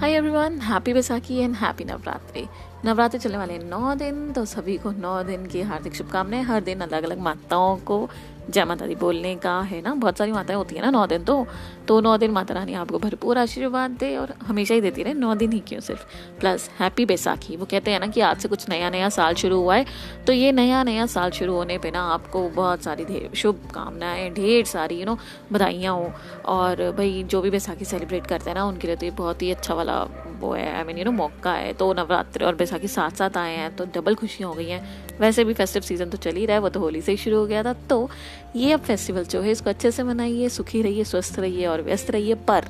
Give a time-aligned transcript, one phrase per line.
[0.00, 2.40] Hi everyone happy Baisakhi and happy Navratri
[2.86, 6.80] Navratri चलने वाले नौ दिन तो सभी को नौ दिन की हार्दिक शुभकामनाएँ। हर दिन
[6.80, 8.08] अलग अलग माताओं को
[8.50, 9.94] जय माता दी बोलने का, है ना?
[9.94, 11.46] बहुत सारी माताएँ होती है ना नौ दिन तो
[11.88, 15.34] तो नौ दिन माता रानी आपको भरपूर आशीर्वाद दे और हमेशा ही देती रहे। नौ
[15.34, 16.04] दिन ही क्यों सिर्फ़?
[16.40, 19.58] प्लस हैप्पी बैसाखी वो कहते हैं ना कि आज से कुछ नया नया साल शुरू
[19.60, 19.86] हुआ है
[20.26, 25.00] तो ये नया नया साल शुरू होने पे ना आपको बहुत सारी शुभकामनाएँ, ढेर सारी
[25.00, 25.18] यू नो
[25.52, 26.12] बधाइयाँ हो।
[26.46, 29.50] और भाई, जो भी बैसाखी सेलिब्रेट करते हैं ना, उनके लिए तो ये बहुत ही
[29.50, 30.04] अच्छा वाला
[30.40, 33.54] वो है आई मीन यू नो मौका है तो नवरात्र और बैसाखी साथ साथ आए
[33.56, 36.56] हैं तो डबल खुशियाँ हो गई हैं। वैसे भी फेस्टिव सीज़न तो चल ही रहा
[36.56, 38.08] है, वो तो होली से ही शुरू हो गया था। तो
[38.56, 42.10] ये अब फेस्टिवल जो है, इसको अच्छे से मनाइए, सुखी रहिए, स्वस्थ रहिए और व्यस्त
[42.10, 42.64] रहिए, पर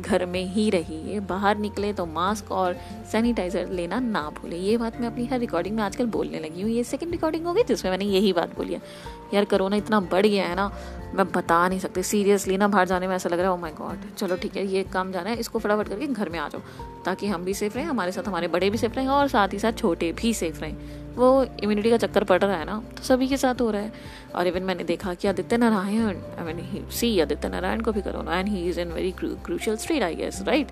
[0.00, 2.76] घर में ही रहिए। बाहर निकले तो मास्क और
[3.12, 6.70] सैनिटाइजर लेना ना भूले। ये बात मैं अपनी हर रिकॉर्डिंग में आजकल बोलने लगी हूँ।
[6.70, 8.80] ये सेकंड रिकॉर्डिंग होगी जिसमें मैंने यही बात बोली है।
[9.34, 10.70] यार कोरोना इतना बढ़ गया है ना,
[11.14, 13.72] मैं बता नहीं सकती। सीरियसली ना, बाहर जाने में ऐसा लग रहा है ओ माय
[13.72, 16.60] गॉड चलो ठीक है, ये काम जाना है, इसको फटाफट करके घर में आ जाओ,
[17.04, 19.58] ताकि हम भी सेफ़ रहें, हमारे साथ हमारे बड़े भी सेफ़ रहें और साथ ही
[19.58, 21.28] साथ छोटे भी सेफ़ रहें। वो
[21.62, 23.92] इम्यूनिटी का चक्कर पड़ रहा है ना तो सभी के साथ हो रहा है।
[24.34, 28.38] और इवन मैंने देखा कि Aditya Narayan I mean see Aditya Narayan को भी corona
[28.38, 30.68] and he is in very crucial state I guess right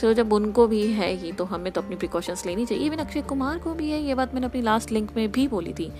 [0.00, 3.22] so जब उनको भी है ही तो हमें तो अपनी प्रिकॉशंस लेनी चाहिए। इवन अक्षय
[3.22, 5.90] कुमार को भी है, ये बात मैंने अपनी लास्ट लिंक में भी बोली थी।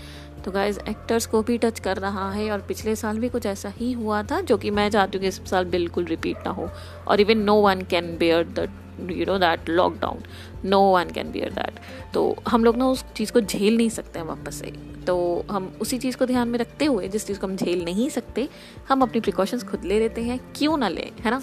[0.44, 3.72] तो गाइज़ एक्टर्स को भी टच कर रहा है, और पिछले साल भी कुछ ऐसा
[3.76, 6.68] ही हुआ था, जो कि मैं चाहती हूँ कि इस साल बिल्कुल रिपीट ना हो।
[7.08, 8.68] और even no one can bear the
[9.10, 10.22] you know that lockdown
[10.64, 11.80] no one can bear that
[12.14, 14.72] तो हम लोग ना उस चीज़ को झेल नहीं सकते हैं वापस से।
[15.06, 18.08] तो हम उसी चीज़ को ध्यान में रखते हुए, जिस चीज़ को हम झेल नहीं
[18.08, 18.48] सकते,
[18.88, 21.40] हम अपनी प्रिकॉशंस खुद ले लेते हैं। क्यों ना लें, है ना?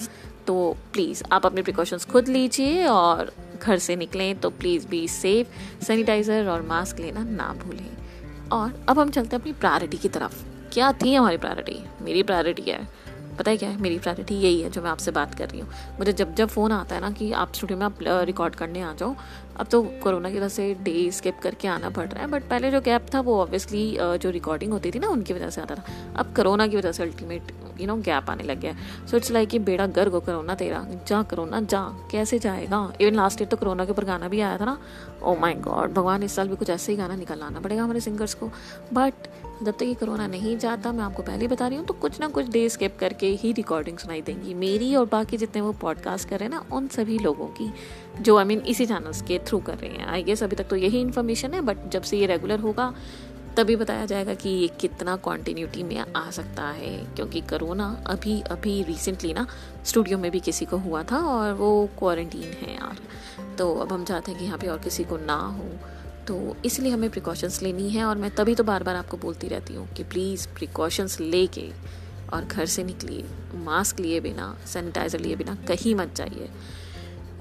[0.47, 5.83] तो प्लीज़ आप अपने प्रिकॉशंस खुद लीजिए और घर से निकलें तो प्लीज़ बी सेफ़
[5.85, 7.89] सैनिटाइज़र और मास्क लेना ना भूलें।
[8.51, 12.71] और अब हम चलते हैं अपनी प्रायोरिटी की तरफ़। क्या थी हमारी प्रायोरिटी मेरी प्रायोरिटी
[12.71, 12.87] है।
[13.37, 13.81] पता है क्या है?
[13.81, 16.71] मेरी प्रायोरिटी यही है जो मैं आपसे बात कर रही हूँ। मुझे जब जब फ़ोन
[16.71, 19.15] आता है ना कि आप स्टूडियो में आप रिकॉर्ड करने आ जाओ,
[19.57, 22.71] अब तो कोरोना की वजह से डे स्किप करके आना पड़ रहा है बट पहले
[22.71, 23.85] जो गैप था वो ऑब्वियसली
[24.17, 25.83] जो रिकॉर्डिंग होती थी ना उनकी वजह से आता था।
[26.17, 28.75] अब कोरोना की वजह से अल्टीमेट यू नो गैप आने लग गया
[29.07, 31.81] सो इट्स लाइक कि बेड़ा गर्ग हो करोना तेरा। जा करोना, जा।
[32.11, 32.91] कैसे जाएगा?
[33.01, 34.77] इवन लास्ट ईयर तो करोना के ऊपर गाना भी आया था ना।
[35.23, 37.99] ओ माई गॉड भगवान इस साल भी कुछ ऐसे ही गाना निकल आना पड़ेगा हमारे
[37.99, 38.51] सिंगर्स को।
[38.93, 39.27] बट
[39.63, 42.27] जब तक ये कोरोना नहीं जाता मैं आपको पहले बता रही हूँ तो कुछ ना
[42.27, 46.39] कुछ डे स्किप करके ही रिकॉर्डिंग सुनाई देंगी। मेरी और बाकी जितने वो पॉडकास्ट कर
[46.39, 47.71] रहे हैं ना उन सभी लोगों की
[48.21, 50.55] जो आई I मीन mean, इसी चैनल्स के थ्रू कर रहे हैं। आई गेस अभी
[50.55, 52.93] तक तो यही इन्फॉर्मेशन है बट जब से ये रेगुलर होगा
[53.57, 58.81] तभी बताया जाएगा कि ये कितना कॉन्टीन्यूटी में आ सकता है क्योंकि करोना अभी अभी
[58.83, 59.47] रिसेंटली ना
[59.85, 64.03] स्टूडियो में भी किसी को हुआ था और वो क्वारंटीन है यार। तो अब हम
[64.05, 65.69] चाहते हैं कि यहाँ पे और किसी को ना हो।
[66.27, 69.73] तो इसलिए हमें प्रिकॉशंस लेनी है और मैं तभी तो बार बार आपको बोलती रहती
[69.73, 71.69] हूँ कि प्लीज़ प्रिकॉशंस लेके
[72.33, 73.23] और घर से निकलिए
[73.65, 76.49] मास्क लिए बिना सैनिटाइज़र लिए बिना कहीं मत जाइए।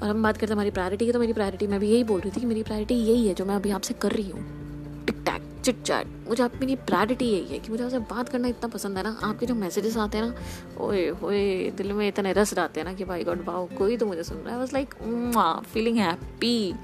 [0.02, 2.20] और हम बात करते हैं हमारी प्रायोरिटी की तो मेरी प्रायोरिटी मैं भी यही बोल
[2.20, 5.22] रही थी कि मेरी प्रायोरिटी यही है जो मैं अभी आपसे कर रही हूँ। टिक
[5.26, 8.68] टैक चिट चैट मुझे आप मेरी प्रायोरिटी यही है कि मुझे आपसे बात करना इतना
[8.68, 10.34] पसंद है ना, आपके जो मैसेजेस आते हैं ना,
[10.78, 14.06] ओए, होए, दिल में इतने रस डाते हैं ना कि, भाई गॉड, वाओ, कोई तो
[14.06, 14.94] मुझे सुन रहा है। बस लाइक
[15.72, 16.74] फीलिंग हैप्पी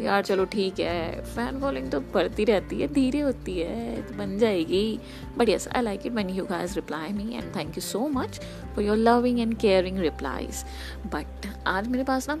[0.00, 4.38] यार चलो ठीक है फ़ैन फॉलोइंग तो बढ़ती रहती है धीरे होती है तो बन
[4.38, 5.00] जाएगी।
[5.38, 8.40] But yes I like it man you guys reply me and thank you so much
[8.74, 10.64] for your loving and caring replies
[11.06, 12.38] but आज मेरे पास ना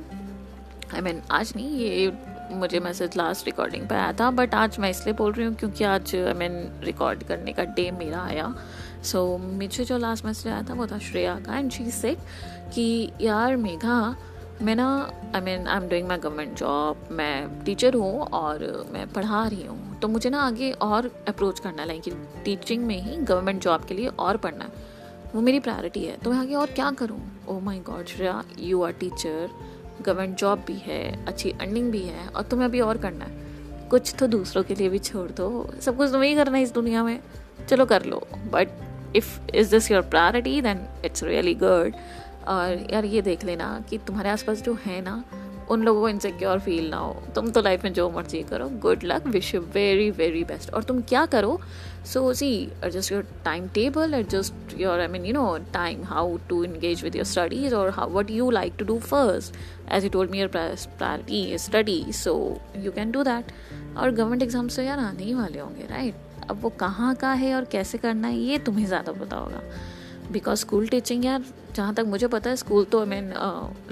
[0.94, 2.12] आई I मीन mean, आज नहीं ये
[2.50, 5.84] मुझे मैसेज लास्ट रिकॉर्डिंग पे आया था बट आज मैं इसलिए बोल रही हूँ क्योंकि
[5.84, 6.52] आज आई मीन
[6.84, 8.54] रिकॉर्ड करने का डे मेरा आया।
[9.04, 12.18] सो so, मुझे जो लास्ट मैसेज आया था वो था श्रेया का एंड शी सेट
[12.74, 14.16] कि यार मेघा
[14.62, 14.86] मैं ना
[15.34, 19.66] आई mean I am doing my government job मैं टीचर हूँ और मैं पढ़ा रही
[19.66, 22.02] हूँ। तो मुझे ना आगे और अप्रोच करना है लाइक
[22.44, 24.70] टीचिंग में ही गवर्नमेंट जॉब के लिए और पढ़ना है।
[25.34, 27.20] वो मेरी प्रायोरिटी है। तो मैं आगे और क्या करूँ?
[27.48, 29.50] ओ my God Shreya you are teacher
[30.02, 33.46] government job भी है, अच्छी अर्निंग भी है और तुम्हें अभी और करना है।
[33.90, 36.72] कुछ तो दूसरों के लिए भी छोड़ दो। सब कुछ तुम्हें ही करना है इस
[36.72, 37.20] दुनिया में।
[37.68, 38.68] चलो कर लो। But
[39.16, 41.94] if is this your priority then it's really good
[42.48, 45.22] और यार ये देख लेना कि तुम्हारे आसपास जो है ना,
[45.70, 49.04] उन लोगों को इनसिक्योर फील ना हो। तुम तो लाइफ में जो मर्ज़ी करो। Good
[49.04, 51.58] luck wish you very very best और तुम क्या करो?
[52.06, 52.50] So see
[52.84, 57.16] adjust your time table adjust your I mean you know time how to engage with
[57.16, 59.56] your studies और how what you like to do first
[59.92, 62.34] as you told me your priority study so
[62.76, 63.52] you can do that
[63.96, 66.50] और government exams तो यार आने ही वाले होंगे right right?
[66.50, 69.62] अब वो कहाँ का है और कैसे करना है, ये तुम्हें ज़्यादा पता होगा।
[70.32, 71.44] बिकॉज़ स्कूल टीचिंग यार
[71.74, 73.32] जहाँ तक मुझे पता है स्कूल तो आई मीन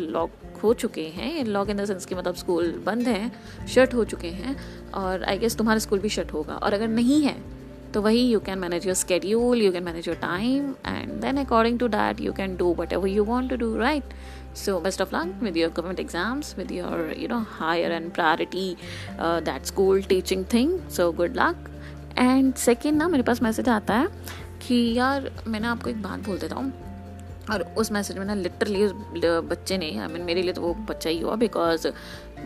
[0.01, 0.31] लॉक
[0.63, 4.29] हो चुके हैं लॉक इन द सेंस कि मतलब स्कूल बंद हैं शट हो चुके
[4.29, 4.57] हैं
[4.95, 7.37] और आई गेस तुम्हारा स्कूल भी शट होगा। और अगर नहीं है
[7.95, 11.79] तो वही you can manage your schedule you can manage your time and then according
[11.79, 14.15] to that you can do whatever you want to do right
[14.85, 18.69] best of luck with your government exams with your you know higher and priority
[19.19, 20.73] uh, that school teaching thing.
[20.99, 21.69] So good luck.
[22.19, 24.09] And second ना मेरे पास message आता है
[24.63, 26.73] कि यार मैंने आपको एक बात बोल देता हूँ।
[27.51, 28.93] और उस मैसेज में ना लिटरली उस
[29.45, 31.89] बच्चे ने आई मीन मेरे लिए तो वो बच्चा ही हुआ बिकॉज़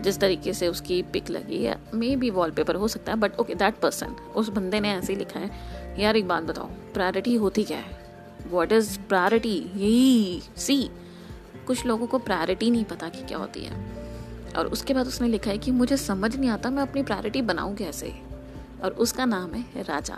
[0.01, 3.55] जिस तरीके से उसकी पिक लगी है मे बी वॉलपेपर हो सकता है बट ओके
[3.55, 5.51] दैट पर्सन उस बंदे ने ऐसे ही लिखा है,
[6.01, 7.99] यार, एक बात बताओ प्रायोरिटी होती क्या है?
[8.49, 10.89] वॉट इज़ प्रायोरिटी यही सी
[11.67, 13.73] कुछ लोगों को प्रायोरिटी नहीं पता कि क्या होती है.
[14.57, 17.75] और उसके बाद उसने लिखा है कि मुझे समझ नहीं आता मैं अपनी प्रायोरिटी बनाऊँ
[17.75, 18.13] कैसे?
[18.83, 20.17] और उसका नाम है राजा।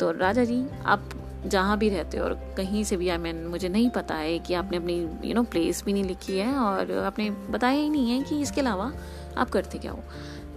[0.00, 1.10] तो राजा जी, आप
[1.46, 4.54] जहाँ भी रहते हो और कहीं से भी आई मीन मुझे नहीं पता है कि
[4.54, 8.22] आपने अपनी यू नो प्लेस भी नहीं लिखी है और आपने बताया ही नहीं है
[8.22, 8.92] कि इसके अलावा
[9.38, 10.02] आप करते क्या हो।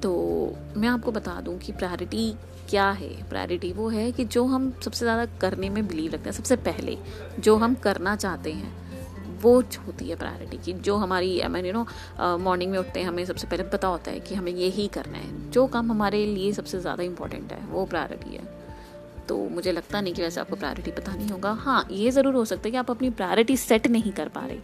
[0.01, 0.11] तो
[0.77, 2.31] मैं आपको बता दूँ कि प्रायोरिटी
[2.69, 6.35] क्या है। प्रायोरिटी वो है कि जो हम सबसे ज़्यादा करने में बिलीव रखते हैं,
[6.35, 6.97] सबसे पहले
[7.39, 8.73] जो हम करना चाहते हैं,
[9.41, 11.85] वो होती है प्रायोरिटी की। जो हमारी I mean you know
[12.37, 15.49] morning में उठते हैं, हमें सबसे पहले पता होता है कि हमें यही करना है।
[15.51, 18.58] जो काम हमारे लिए सबसे ज़्यादा इंपॉर्टेंट है, वो प्रायोरिटी है।
[19.29, 22.45] तो मुझे लगता नहीं कि वैसे आपको प्रायोरिटी पता नहीं होगा। हाँ ये ज़रूर हो
[22.45, 24.57] सकता है कि आप अपनी प्रायोरिटी सेट नहीं कर पा रहे।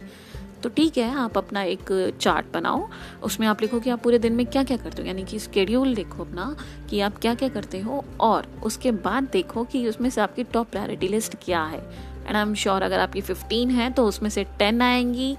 [0.62, 2.88] तो ठीक है, आप अपना एक चार्ट बनाओ।
[3.22, 5.88] उसमें आप लिखो कि आप पूरे दिन में क्या क्या करते हो। यानी कि स्केड्यूल
[5.88, 6.56] लिखो अपना
[6.90, 10.70] कि आप क्या क्या करते हो और उसके बाद देखो कि उसमें से आपकी टॉप
[10.70, 11.80] प्रायोरिटी लिस्ट क्या है।
[12.26, 15.36] एंड आई एम श्योर अगर आपकी फिफ्टीन है तो उसमें से टेन आएँगी।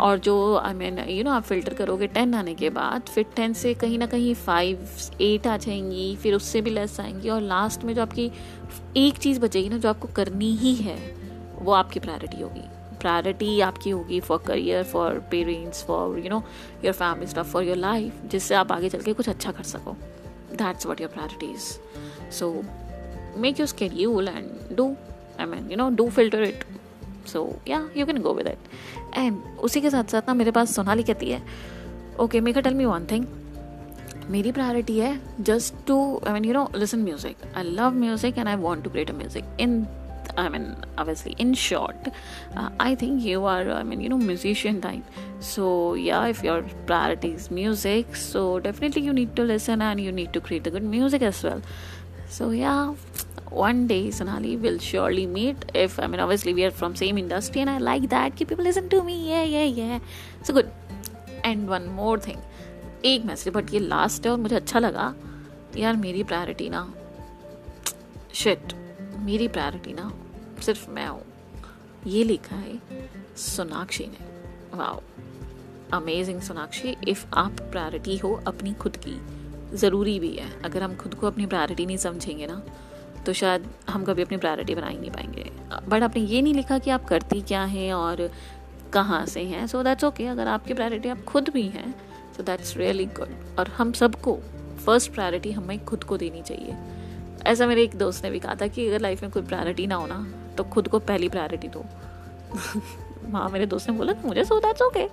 [0.00, 3.52] और जो आई मीन यू नो आप फ़िल्टर करोगे टेन आने के बाद, फिर टेन
[3.52, 4.88] से कहीं ना कहीं फाइव
[5.20, 8.30] एट आ जाएँगी, फिर उससे भी लेस आएँगी। और लास्ट में जो आपकी
[8.96, 10.98] एक चीज़ बचेगी ना, जो आपको करनी ही है,
[11.58, 12.64] वो आपकी प्रायोरिटी होगी।
[13.00, 16.42] प्रायोरिटी आपकी होगी for career for parents for you know
[16.84, 19.92] your family stuff for your life जिससे आप आगे चल के कुछ अच्छा कर सको।
[20.52, 22.50] That's what your priorities so
[23.36, 24.94] make your schedule and do
[25.40, 26.64] I mean you know do filter it
[27.28, 30.74] so yeah you can go with it and उसी के साथ साथ ना मेरे पास
[30.76, 31.42] सोनाली कहती है
[32.20, 33.26] okay make a tell me one thing
[34.30, 38.48] मेरी प्रायोरिटी है just to I mean you know listen music I love music and
[38.48, 39.86] I want to create a music in
[40.38, 40.64] I mean
[40.98, 42.08] obviously in short
[42.80, 45.02] I think you are I mean you know musician time
[45.44, 50.12] so yeah if your priority is music so definitely you need to listen and you
[50.12, 51.62] need to create the good music as well
[52.28, 52.94] So, yeah,
[53.50, 57.60] one day sonali will surely meet if i mean obviously we are from same industry
[57.60, 59.98] and i like that people listen to me yeah yeah yeah
[60.42, 60.70] so good
[61.44, 62.38] and one more thing
[63.04, 65.14] एक message but ये last है और मुझे अच्छा लगा
[65.76, 66.80] यार मेरी priority ना
[68.34, 68.72] शिट
[69.18, 70.10] मेरी प्रायोरिटी ना
[70.62, 71.22] सिर्फ़ मैं हूँ
[72.06, 72.78] ये लिखा है
[73.36, 75.00] सोनाक्षी ने वाओ
[75.92, 79.18] अमेजिंग सोनाक्षी इफ़ आप प्रायोरिटी हो अपनी खुद की
[79.76, 82.62] ज़रूरी भी है। अगर हम खुद को अपनी प्रायोरिटी नहीं समझेंगे ना
[83.26, 85.50] तो शायद हम कभी अपनी प्रायोरिटी बना ही नहीं पाएँगे।
[85.88, 88.28] बट आपने ये नहीं लिखा कि आप करती क्या हैं और
[88.92, 89.66] कहाँ से हैं?
[89.66, 91.94] सो दैट्स ओके अगर आपकी प्रायोरिटी आप खुद भी हैं
[92.36, 94.38] सो दैट्स रियली गुड और हम सबको
[94.86, 96.76] फ़र्स्ट प्रायोरिटी हमें खुद को देनी चाहिए।
[97.46, 99.94] ऐसा मेरे एक दोस्त ने भी कहा था कि अगर लाइफ में कोई प्रायोरिटी ना
[99.94, 100.26] हो ना
[100.58, 101.84] तो खुद को पहली प्रायोरिटी दो।
[103.32, 105.06] हाँ मेरे दोस्त ने बोला, मुझे सो दैट्स ओके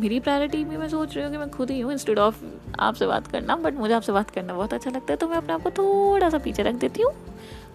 [0.00, 2.36] मेरी प्रायोरिटी भी मैं सोच रही हूँ कि मैं खुद ही हूँ इंस्टेड ऑफ़
[2.80, 5.52] आपसे बात करना बट मुझे आपसे बात करना बहुत अच्छा लगता है तो मैं अपने
[5.52, 7.12] आप को थोड़ा सा पीछे रख देती हूँ,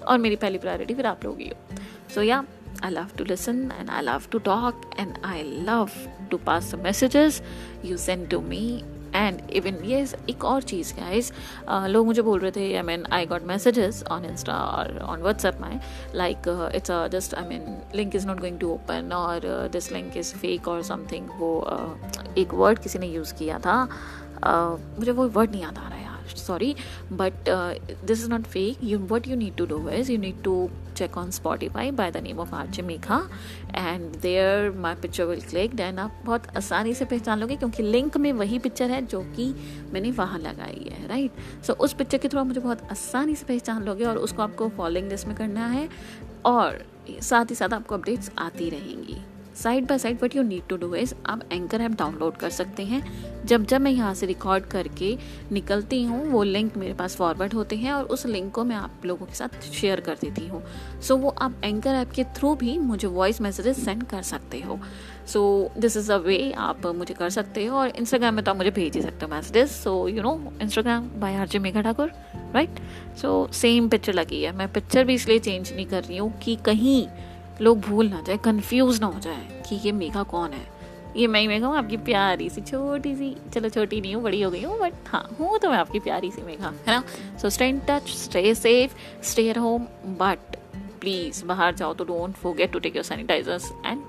[0.08, 1.78] और मेरी पहली प्रायोरिटी फिर आप लोग ही हो।
[2.16, 2.44] So yeah
[2.84, 5.90] I love to listen and I love to talk and I love
[6.32, 7.42] to pass messages
[7.86, 8.84] you send to me
[9.18, 11.32] and even ये एक और चीज़ क्या इस
[11.70, 15.62] लोग मुझे बोल रहे थे I mean I got messages on insta और on WhatsApp
[15.62, 15.80] my
[16.16, 20.34] like it's just I mean link is not going to open और दिस लिंक इज़
[20.36, 25.28] फेक और समथिंग वो uh, एक वर्ड किसी ने यूज़ किया था uh, मुझे वो
[25.30, 25.97] वर्ड नहीं याद आ रहा
[26.36, 26.76] sorry
[27.12, 27.50] but
[28.06, 31.18] this is not fake you what you need to do is you need to check
[31.18, 33.30] on Spotify by the name of R J Megha
[33.76, 38.18] and there my picture will click and आप बहुत आसानी से पहचान लोगे क्योंकि link
[38.18, 39.56] में वही picture है जो कि
[39.94, 41.68] मैंने वहाँ लगाई है राइट right?
[41.68, 44.42] सो so, उस पिक्चर के थ्रू आप मुझे बहुत आसानी से पहचान लोगे और उसको
[44.42, 45.90] आपको फॉलोइंग लिस्ट में करना है
[46.46, 49.18] और साथ ही साथ आपको अपडेट्स आती रहेंगी।
[49.58, 52.84] Side by side what you need to do is आप एंकर ऐप डाउनलोड कर सकते
[52.84, 53.02] हैं।
[53.46, 55.18] जब जब मैं यहाँ से रिकॉर्ड करके
[55.52, 59.06] निकलती हूँ वो लिंक मेरे पास फॉरवर्ड होते हैं और उस लिंक को मैं आप
[59.06, 60.62] लोगों के साथ शेयर कर देती हूँ।
[61.02, 64.60] सो so, वो आप एंकर ऐप के थ्रू भी मुझे वॉइस मैसेजेस सेंड कर सकते
[64.60, 64.80] हो।
[65.28, 68.58] So this is a way आप मुझे कर सकते हो और इंस्टाग्राम में तो आप
[68.58, 72.12] मुझे भेज ही सकते हो messages so you know Instagram by R J Megha Thakur
[72.54, 72.80] right
[73.22, 76.56] so same picture लगी है। मैं पिक्चर भी इसलिए चेंज नहीं कर रही हूँ कि
[76.66, 77.08] कहीं
[77.62, 80.66] लोग भूल ना जाए कंफ्यूज ना हो जाए कि ये मेघा कौन है।
[81.16, 84.42] ये मैं ही मेघा हूँ आपकी प्यारी सी छोटी सी, चलो छोटी नहीं हूँ, बड़ी
[84.42, 87.04] हो गई हूँ बट हाँ हूँ तो मैं आपकी प्यारी सी मेघा, है ना?
[87.42, 89.88] So stay in touch stay safe stay at home
[90.20, 90.56] but
[91.02, 94.04] please बाहर जाओ तो don't forget to take your sanitizers and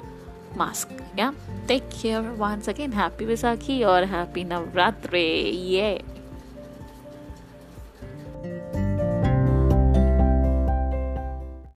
[0.57, 1.33] mask yeah
[1.69, 5.91] take care once again happy Vaisakhi और हैप्पी नवरात्रे ये